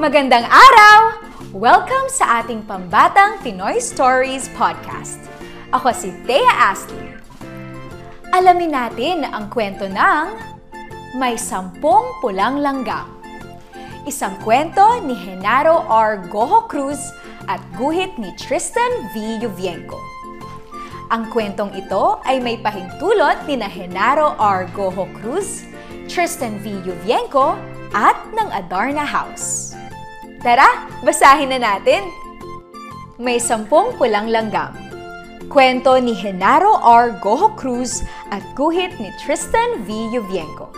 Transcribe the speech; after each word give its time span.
Magandang 0.00 0.48
araw! 0.48 1.20
Welcome 1.52 2.08
sa 2.08 2.40
ating 2.40 2.64
Pambatang 2.64 3.36
Pinoy 3.44 3.76
Stories 3.84 4.48
Podcast. 4.56 5.20
Ako 5.76 5.92
si 5.92 6.08
Thea 6.24 6.72
Astley. 6.72 7.20
Alamin 8.32 8.72
natin 8.72 9.28
ang 9.28 9.52
kwento 9.52 9.84
ng 9.84 10.24
May 11.20 11.36
Sampung 11.36 12.00
Pulang 12.24 12.64
Langgam. 12.64 13.12
Isang 14.08 14.40
kwento 14.40 15.04
ni 15.04 15.12
Genaro 15.20 15.84
R. 15.84 16.24
Goho 16.32 16.64
Cruz 16.64 17.12
at 17.44 17.60
guhit 17.76 18.16
ni 18.16 18.32
Tristan 18.40 19.12
V. 19.12 19.44
Yuvienco. 19.44 20.00
Ang 21.12 21.28
kwentong 21.28 21.76
ito 21.76 22.24
ay 22.24 22.40
may 22.40 22.56
pahintulot 22.56 23.44
ni 23.44 23.60
na 23.60 23.68
Genaro 23.68 24.32
R. 24.40 24.64
Goho 24.72 25.04
Cruz, 25.20 25.68
Tristan 26.08 26.56
V. 26.64 26.88
Yuvienco 26.88 27.52
at 27.92 28.16
ng 28.32 28.48
Adarna 28.48 29.04
House. 29.04 29.69
Tara, 30.40 30.88
basahin 31.04 31.52
na 31.52 31.60
natin! 31.60 32.00
May 33.20 33.36
sampung 33.36 33.92
pulang 34.00 34.32
langgam. 34.32 34.72
Kwento 35.52 36.00
ni 36.00 36.16
Genaro 36.16 36.80
R. 36.80 37.20
Goho 37.20 37.52
Cruz 37.60 38.00
at 38.32 38.40
guhit 38.56 38.96
ni 38.96 39.12
Tristan 39.20 39.84
V. 39.84 40.08
Yuvienco. 40.08 40.72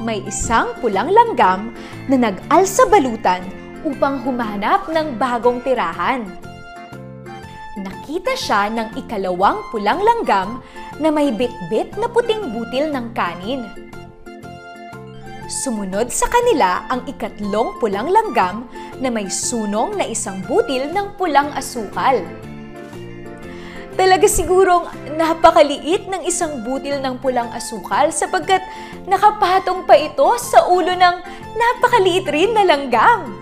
May 0.00 0.24
isang 0.24 0.72
pulang 0.80 1.12
langgam 1.12 1.76
na 2.08 2.16
nag-al 2.16 2.64
sa 2.64 2.88
balutan 2.88 3.44
upang 3.84 4.24
humanap 4.24 4.88
ng 4.88 5.20
bagong 5.20 5.60
tirahan. 5.60 6.24
Nakita 7.76 8.32
siya 8.40 8.72
ng 8.72 9.04
ikalawang 9.04 9.60
pulang 9.68 10.00
langgam 10.00 10.64
na 10.96 11.12
may 11.12 11.28
bitbit 11.28 11.92
na 12.00 12.08
puting 12.08 12.56
butil 12.56 12.88
ng 12.88 13.12
kanin. 13.12 13.68
Sumunod 15.52 16.08
sa 16.08 16.32
kanila 16.32 16.88
ang 16.88 17.04
ikatlong 17.04 17.76
pulang 17.76 18.08
langgam 18.08 18.64
na 19.04 19.12
may 19.12 19.28
sunong 19.28 20.00
na 20.00 20.08
isang 20.08 20.40
butil 20.48 20.88
ng 20.88 21.12
pulang 21.20 21.52
asukal. 21.52 22.24
Talaga 23.92 24.24
sigurong 24.24 24.88
napakaliit 25.20 26.08
ng 26.08 26.24
isang 26.24 26.64
butil 26.64 26.96
ng 27.04 27.20
pulang 27.20 27.52
asukal 27.52 28.08
sapagkat 28.08 28.64
nakapatong 29.04 29.84
pa 29.84 29.92
ito 30.00 30.40
sa 30.40 30.72
ulo 30.72 30.96
ng 30.96 31.16
napakaliit 31.52 32.24
rin 32.32 32.56
na 32.56 32.64
langgam. 32.64 33.36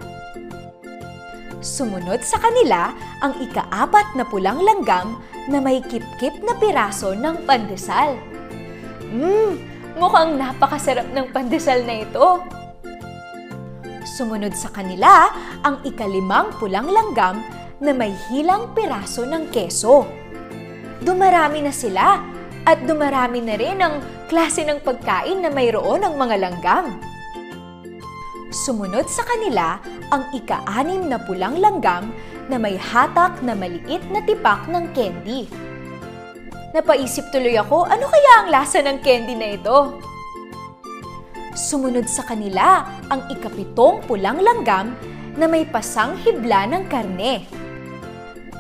Sumunod 1.63 2.27
sa 2.27 2.43
kanila 2.43 2.91
ang 3.23 3.39
ikaapat 3.39 4.19
na 4.19 4.27
pulang 4.27 4.59
langgam 4.59 5.23
na 5.47 5.63
may 5.63 5.79
kip-kip 5.79 6.43
na 6.43 6.59
piraso 6.59 7.15
ng 7.15 7.47
pandesal. 7.47 8.19
Mmm, 9.15 9.80
mukhang 10.01 10.41
napakasarap 10.41 11.13
ng 11.13 11.29
pandesal 11.29 11.85
na 11.85 12.01
ito. 12.01 12.41
Sumunod 14.17 14.57
sa 14.57 14.73
kanila 14.73 15.29
ang 15.61 15.85
ikalimang 15.85 16.57
pulang 16.57 16.89
langgam 16.89 17.45
na 17.85 17.93
may 17.93 18.17
hilang 18.33 18.73
piraso 18.73 19.29
ng 19.29 19.53
keso. 19.53 20.09
Dumarami 21.05 21.61
na 21.61 21.73
sila 21.73 22.17
at 22.65 22.81
dumarami 22.89 23.45
na 23.45 23.55
rin 23.61 23.79
ang 23.85 24.01
klase 24.33 24.65
ng 24.65 24.81
pagkain 24.81 25.45
na 25.45 25.53
mayroon 25.53 26.01
ng 26.01 26.15
mga 26.17 26.37
langgam. 26.49 26.97
Sumunod 28.51 29.07
sa 29.07 29.23
kanila 29.23 29.79
ang 30.11 30.27
ika-anim 30.35 31.07
na 31.07 31.21
pulang 31.23 31.61
langgam 31.61 32.11
na 32.51 32.57
may 32.59 32.75
hatak 32.75 33.39
na 33.47 33.55
maliit 33.55 34.03
na 34.11 34.25
tipak 34.25 34.67
ng 34.67 34.91
candy. 34.97 35.47
Napaisip 36.71 37.35
tuloy 37.35 37.59
ako, 37.59 37.83
ano 37.83 38.07
kaya 38.07 38.33
ang 38.39 38.49
lasa 38.55 38.79
ng 38.79 39.03
candy 39.03 39.35
na 39.35 39.59
ito? 39.59 39.99
Sumunod 41.51 42.07
sa 42.07 42.23
kanila 42.23 42.87
ang 43.11 43.27
ikapitong 43.27 44.07
pulang 44.07 44.39
langgam 44.39 44.95
na 45.35 45.51
may 45.51 45.67
pasang 45.67 46.15
hibla 46.23 46.71
ng 46.71 46.87
karne. 46.87 47.43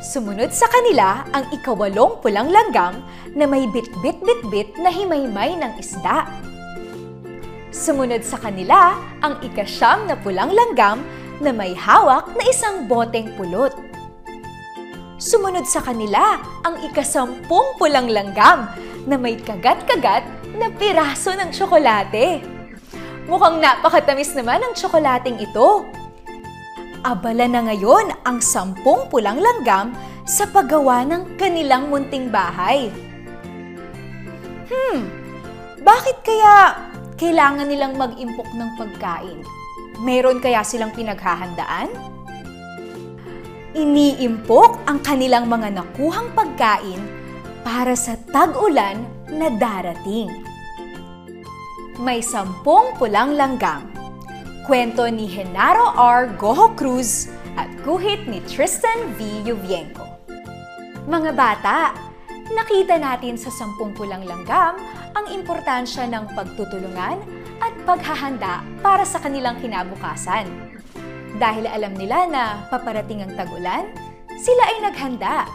Sumunod 0.03 0.50
sa 0.50 0.66
kanila 0.66 1.22
ang 1.31 1.47
ikawalong 1.55 2.19
pulang 2.19 2.50
langgam 2.50 2.98
na 3.38 3.47
may 3.47 3.71
bit-bit-bit-bit 3.71 4.75
na 4.82 4.91
himaymay 4.91 5.54
ng 5.54 5.78
isda. 5.78 6.27
Sumunod 7.71 8.27
sa 8.27 8.42
kanila 8.42 8.98
ang 9.22 9.38
ikasyam 9.38 10.10
na 10.10 10.19
pulang 10.19 10.50
langgam 10.50 11.06
na 11.38 11.54
may 11.54 11.78
hawak 11.78 12.27
na 12.34 12.42
isang 12.50 12.91
boteng 12.91 13.31
pulot. 13.38 13.71
Sumunod 15.20 15.69
sa 15.69 15.84
kanila 15.84 16.41
ang 16.64 16.81
ikasampung 16.81 17.76
pulang 17.76 18.08
langgam 18.08 18.72
na 19.04 19.20
may 19.20 19.36
kagat-kagat 19.36 20.25
na 20.56 20.72
piraso 20.72 21.36
ng 21.36 21.53
tsokolate. 21.53 22.41
Mukhang 23.28 23.60
napakatamis 23.60 24.32
naman 24.32 24.64
ang 24.64 24.72
tsokolating 24.72 25.36
ito. 25.36 25.84
Abala 27.04 27.44
na 27.53 27.69
ngayon 27.69 28.16
ang 28.25 28.41
sampung 28.41 29.12
pulang 29.12 29.36
langgam 29.36 29.92
sa 30.25 30.48
paggawa 30.48 31.04
ng 31.04 31.36
kanilang 31.36 31.92
munting 31.92 32.32
bahay. 32.32 32.88
Hmm, 34.72 35.04
bakit 35.84 36.16
kaya 36.25 36.80
kailangan 37.20 37.69
nilang 37.69 37.92
mag-impok 37.92 38.48
ng 38.56 38.70
pagkain? 38.80 39.44
Meron 40.00 40.41
kaya 40.41 40.64
silang 40.64 40.97
pinaghahandaan? 40.97 41.92
Iniimpok 43.70 44.82
ang 44.91 44.98
kanilang 44.98 45.47
mga 45.47 45.78
nakuhang 45.78 46.26
pagkain 46.34 46.98
para 47.62 47.94
sa 47.94 48.19
tag-ulan 48.34 48.98
na 49.31 49.47
darating. 49.47 50.26
May 52.03 52.19
sampung 52.19 52.98
pulang 52.98 53.38
langgam. 53.38 53.86
Kwento 54.66 55.06
ni 55.06 55.30
Genaro 55.30 55.94
R. 55.94 56.34
Goho 56.34 56.75
Cruz 56.75 57.30
at 57.54 57.70
guhit 57.86 58.26
ni 58.26 58.42
Tristan 58.50 59.14
V. 59.14 59.47
Yuvienco. 59.47 60.03
Mga 61.06 61.30
bata, 61.38 61.94
nakita 62.50 62.98
natin 62.98 63.38
sa 63.38 63.54
sampung 63.54 63.94
pulang 63.94 64.26
langgam 64.26 64.82
ang 65.14 65.26
importansya 65.30 66.10
ng 66.10 66.26
pagtutulungan 66.34 67.22
at 67.62 67.75
paghahanda 67.86 68.66
para 68.82 69.06
sa 69.06 69.22
kanilang 69.22 69.62
kinabukasan. 69.62 70.69
Dahil 71.41 71.65
alam 71.65 71.97
nila 71.97 72.28
na 72.28 72.45
paparating 72.69 73.25
ang 73.25 73.33
tag-ulan, 73.33 73.89
sila 74.37 74.62
ay 74.69 74.78
naghanda. 74.84 75.49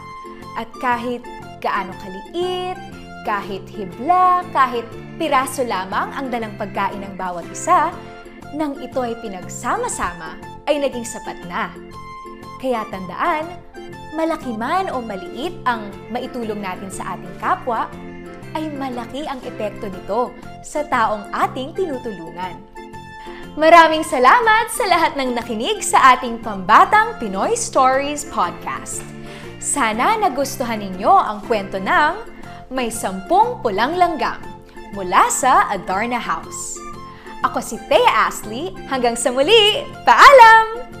At 0.58 0.66
kahit 0.82 1.22
gaano 1.62 1.94
kaliit, 2.02 2.74
kahit 3.22 3.62
hibla, 3.70 4.42
kahit 4.50 4.82
piraso 5.14 5.62
lamang 5.62 6.10
ang 6.10 6.26
dalang 6.26 6.58
pagkain 6.58 7.06
ng 7.06 7.14
bawat 7.14 7.46
isa, 7.54 7.94
nang 8.58 8.74
ito 8.82 8.98
ay 8.98 9.14
pinagsama-sama, 9.22 10.34
ay 10.66 10.82
naging 10.82 11.06
sapat 11.06 11.38
na. 11.46 11.70
Kaya 12.58 12.82
tandaan, 12.90 13.46
malaki 14.18 14.58
man 14.58 14.90
o 14.90 14.98
maliit 14.98 15.54
ang 15.70 15.86
maitulong 16.10 16.58
natin 16.58 16.90
sa 16.90 17.14
ating 17.14 17.34
kapwa, 17.38 17.86
ay 18.58 18.72
malaki 18.74 19.28
ang 19.28 19.38
epekto 19.44 19.86
nito 19.86 20.34
sa 20.66 20.82
taong 20.88 21.30
ating 21.30 21.76
tinutulungan. 21.76 22.75
Maraming 23.56 24.04
salamat 24.04 24.68
sa 24.68 24.84
lahat 24.84 25.16
ng 25.16 25.32
nakinig 25.32 25.80
sa 25.80 26.12
ating 26.12 26.44
Pambatang 26.44 27.16
Pinoy 27.16 27.56
Stories 27.56 28.28
Podcast. 28.28 29.00
Sana 29.56 30.12
nagustuhan 30.20 30.84
ninyo 30.84 31.08
ang 31.08 31.40
kwento 31.40 31.80
ng 31.80 32.20
May 32.68 32.92
Sampung 32.92 33.64
Pulang 33.64 33.96
Langgam 33.96 34.44
mula 34.92 35.32
sa 35.32 35.72
Adarna 35.72 36.20
House. 36.20 36.76
Ako 37.48 37.64
si 37.64 37.80
Thea 37.88 38.28
Astley. 38.28 38.76
Hanggang 38.92 39.16
sa 39.16 39.32
muli, 39.32 39.88
paalam! 40.04 40.95